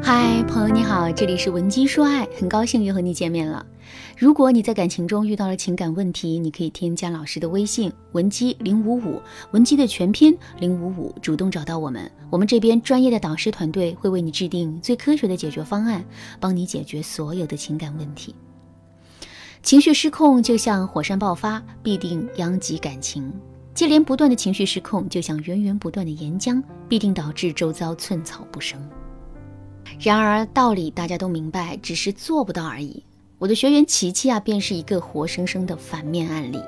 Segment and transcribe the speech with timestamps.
[0.00, 3.64] 嗨，朋友你好，这里是文姬说爱，很高兴又和你见面了。
[4.16, 16.04] 如果你在感情中遇到了情感问题，你可以添加老师的微信文姬零五五，文姬的全拼零五五，主动找到我们，我们这边专业的导师团队会为你制定最科学的解决方案，
[16.40, 18.34] 帮你解决所有的情感问题。
[19.62, 23.24] 情绪失控就像火山爆发，必定殃及感情；
[23.74, 28.80] 接连不断的情绪失控就像源源不断的岩浆，必定导致周遭寸草不生。
[30.00, 33.02] 然而道理大家都明白，只是做不到而已。
[33.38, 36.60] 我的学员琪琪啊，便是一个活生生的反面案例。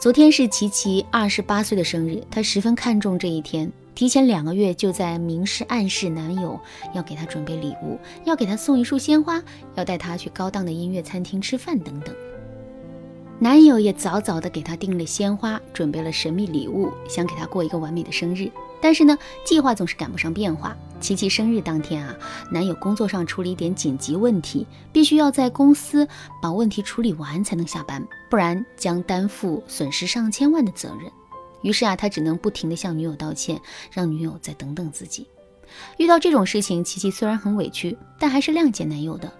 [0.00, 6.58] 昨天是琪琪二十八岁的生日，她十分看重这一天，提前两个月就在明示暗示男友
[6.94, 9.42] 要给她准备礼物，要给她送一束鲜花，
[9.76, 12.14] 要带她去高档的音乐餐厅吃饭等等。
[13.38, 18.50] 男友也早早的给她订了鲜花，准备了神秘礼物，想给她过一个完美的生日。
[18.84, 19.16] 但是呢，
[19.46, 20.76] 计划总是赶不上变化。
[21.00, 22.14] 琪琪生日当天啊，
[22.52, 26.06] 男友工作上出了一点紧急问题，必须要在公司
[26.42, 31.10] 把问题处理完才能下班，不然将担负损失上千万的责任。
[31.62, 33.58] 于是啊，他只能不停地向女友道歉，
[33.90, 35.26] 让女友再等等自己。
[35.96, 39.32] 遇到这种事情，琪琪虽然很委屈，但还是谅解男友的，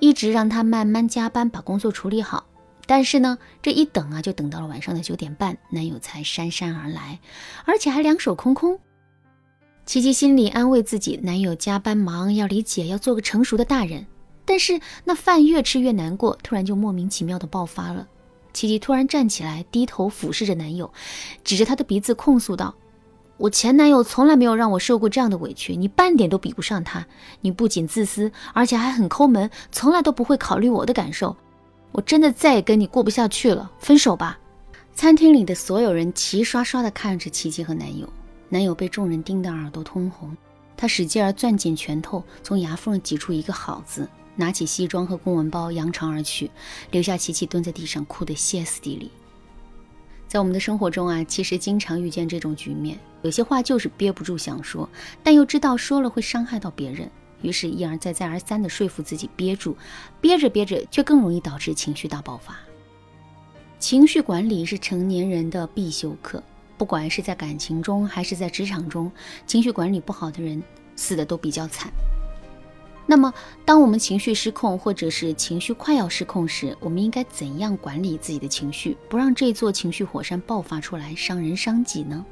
[0.00, 2.44] 一直让他慢慢加班把工作处理好。
[2.90, 7.20] 但是呢，这一等啊，就等到了晚上的九点半，男友才姗姗而来，
[7.64, 8.76] 而且还两手空空。
[9.86, 14.04] 琪琪心里安慰自己，男友加班忙，要理解，要做个成熟的大人。
[14.44, 18.08] 但是那饭越吃越难过，突然就莫名其妙的爆发了。
[18.52, 20.92] 琪琪突然站起来，低头俯视着男友，
[21.44, 22.74] 指着他的鼻子控诉道
[23.38, 27.06] ：“我前男友从来没有让我受过这样的委屈，你半点都比不上他。
[27.40, 31.36] 你不仅自私，而且还很抠门，从来都不会考虑我的感受。”
[31.92, 34.38] 我真的再也跟你过不下去了，分手吧！
[34.92, 38.08] 餐厅里的所有人齐刷刷地看着琪琪和男友，
[38.48, 40.36] 男友被众人盯得耳朵通红，
[40.76, 46.50] 他使劲儿攥紧拳头，从牙缝挤出一个好字，拿起西装和公文包扬长而去，
[46.90, 49.10] 留下琪琪蹲在地上哭得歇斯底里。
[50.28, 54.88] 在我们的生活中啊，其实经常遇见这种局面，有些话就是憋不住想说，
[55.24, 57.10] 但又知道说了会伤害到别人。
[57.42, 59.76] 于是，一而再、再而三地说服自己憋住，
[60.20, 62.56] 憋着憋着，却更容易导致情绪大爆发。
[63.78, 66.42] 情绪管理是成年人的必修课，
[66.76, 69.10] 不管是在感情中还是在职场中，
[69.46, 70.62] 情绪管理不好的人
[70.96, 71.90] 死的都比较惨。
[73.06, 73.32] 那么，
[73.64, 82.24] 当我们情绪失控，或者是情绪快要失控时，我们应该怎样管理自己的情绪，不让这座情绪火山爆发出来，伤人伤己呢？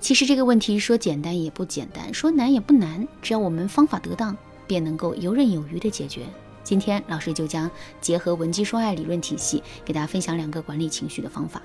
[0.00, 6.22] 其实这个问题说简单也不简单，说难也不难，只要我们方法得当，便能够游刃有余地解决。
[6.64, 11.60] 今天老师就将结合文姬说爱理论体系，给大家分享两个管理情绪的方法。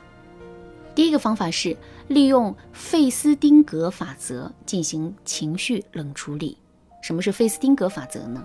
[0.94, 1.76] 第一个方法是
[2.08, 6.58] 利用费斯汀格法则进行情绪冷处理。
[7.02, 8.44] 什么是费斯汀格法则呢？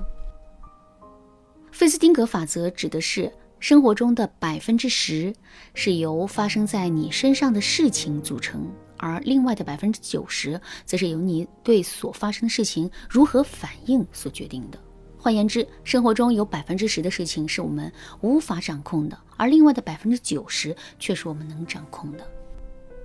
[1.72, 5.32] 费斯汀格法则指的是生活中的百分之十
[5.74, 8.70] 是由发生在你身上的事情组成。
[9.00, 14.78] 而另外的百分之九十，则是由你对所发生的事情如何反应所决定的。
[15.16, 17.90] 换言之，生活中有百分之十的事情是我们
[18.20, 22.26] 无法掌控的，而另外的百分之九十却是我们能掌控的。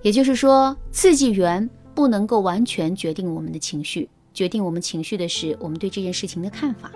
[0.02, 6.92] 也就是说，刺激源不能够完全决定我们的情绪，决定我们情绪的是我们对这件事情的看法。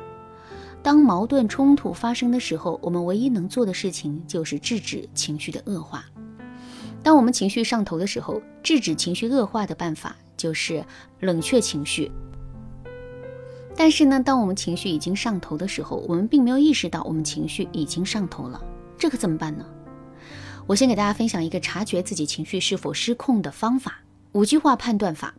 [0.82, 6.04] 当矛盾冲突发生的时候，我们唯一能做的事情就是制止情绪的恶化。
[7.02, 10.84] 当我们情绪上头的时候，制止情绪恶化的办法就是
[11.20, 12.10] 冷却情绪。
[13.74, 18.62] 但是呢，当我们情绪已经上头的时候，我们并没有意识到我们情绪已经上头了，
[18.98, 19.64] 这可怎么办呢？
[20.66, 24.00] 我先给大家分享一个察觉自己情绪是否失控的方法——
[24.32, 25.34] 五句话判断法。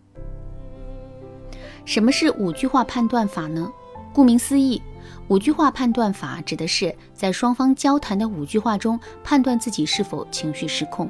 [1.85, 3.72] 什么是五句话判断法呢？
[4.11, 4.81] 顾名思义，
[5.28, 11.09] 五句话判断法指的是在双方交谈的五句话中判断自己是否情绪失控。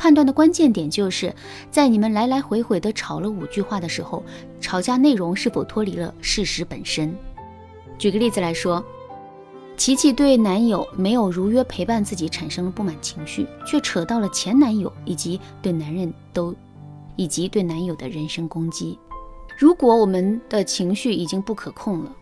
[0.00, 1.30] 判断的关键点就是
[1.70, 4.24] 在你们来来回回的吵了五句话的时候，
[4.58, 7.14] 吵架内容是否脱离了事实本身。
[7.98, 8.82] 举个例子来说，
[9.76, 16.54] 琪琪对男友没有如约陪伴自己产生了不满情绪，却扯到了前男友以及对男人都
[17.16, 18.98] 以及对男友的人身攻击。
[19.58, 22.16] 如果我们的情绪已经不可控了，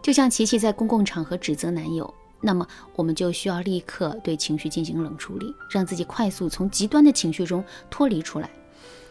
[0.00, 2.14] 就像琪琪在公共场合指责男友。
[2.46, 2.64] 那么
[2.94, 8.48] 我们就需要立刻对情绪进行冷处理，让自己快速从极端的情绪中脱离出来。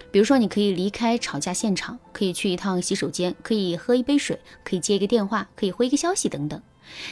[0.10, 6.62] 比如说，你可以离开吵架现场，可以去一趟洗手间，可以喝一杯水，可以接一个电话，可以回一个消息等等。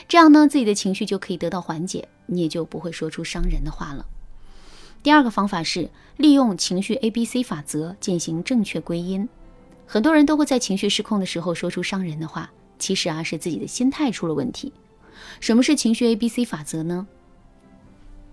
[0.08, 4.06] 这样呢，自己的情绪就可以得到缓解，你也就不会说出伤人的话了。
[5.02, 9.28] 第二个方法是利用情绪 A B C 法则进行正确归因。
[9.86, 12.50] 很多人都会在情绪失控的时候说出伤人的话，
[12.80, 14.72] 其实啊是自己的心态出了问题。
[15.40, 17.08] 什么是情绪 A B C 法则呢？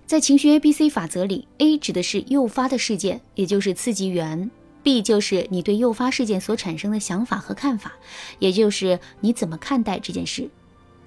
[0.07, 4.51] 在情绪 A B C 法则里，A 指的是诱发的事件，也就是刺激源
[4.83, 7.93] ；B 就是你对诱发事件所产生的想法和看法，
[8.41, 10.51] 也就是你怎么看待这件事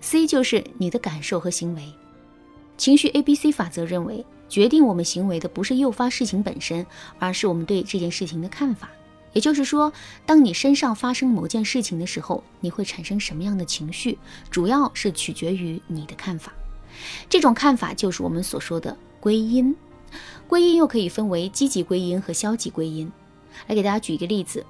[0.02, 1.84] ；C 就是你的感受和行为。
[2.78, 6.86] 情绪 A B C 法则认为，决定我们行为的不是诱发事情本身，
[7.20, 8.90] 而是我们对这件事情的看法。
[9.34, 9.92] 也就是说，
[10.26, 14.18] 当你身上发生某件事情的时候，你会产生什么样的情绪，
[14.50, 16.54] 主要是取决于你的看法。
[17.28, 19.76] 这种看法就是我们所说的归因。
[20.48, 23.12] 归因又可以分为积极归因和消极归因。
[23.68, 24.64] 来给大家举一个例子：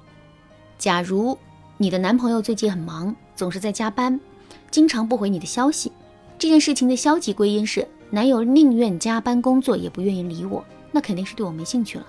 [0.78, 1.38] 假如
[1.76, 4.18] 你的男朋友最近很忙，总是在加班，
[4.70, 5.92] 经常不回你的消息，
[6.38, 12.06] 这件事情的消极归因是男友宁愿加班工作也不愿意理我，那肯定是对我没兴趣了。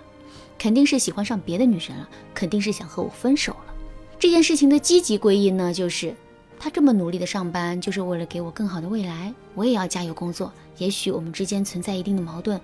[0.58, 3.74] 肯定是喜欢上别的女人了，肯定是想和我分手了。
[4.18, 6.16] 这件事情的积极归因呢，就是
[6.58, 9.34] 他这么努力的上班，就是为了给我更好的未来。
[9.54, 10.52] 我也要加油工作。
[10.78, 12.60] 也许我们之间存在一定的矛盾，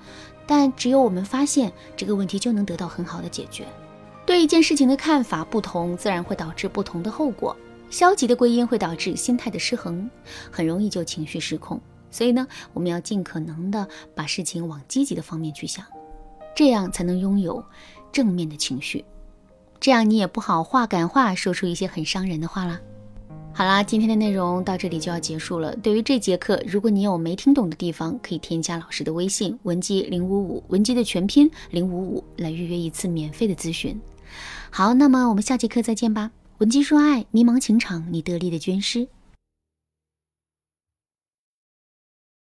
[0.45, 3.65] 但只有我们发现这个问题，就能得到很好的解决。
[4.25, 7.55] 对一件事情的看法不同，自然会导致不同的后果。
[7.89, 10.09] 消极的归因会导致心态的失衡，
[10.49, 11.79] 很容易就情绪失控。
[12.09, 15.85] 所以呢，我们要尽可能的把事情往积极的方面去想。
[16.55, 17.63] 这样才能拥有
[18.11, 19.03] 正面的情绪，
[19.79, 22.79] 这样你也不好话赶话说出一些很伤人的话啦。
[23.53, 25.75] 好啦，今天的内容到这里就要结束了。
[25.77, 33.99] 对于这节课，如果你有没听懂的地方，可以添加老师的微信文姬零五五，文姬的全拼零五五，来预约一次免费的咨询。
[34.69, 36.31] 好，那么我们下节课再见吧。
[36.59, 39.07] 文姬说爱，迷茫情场，你得力的军师。